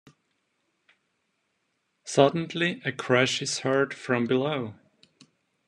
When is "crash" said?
2.91-3.39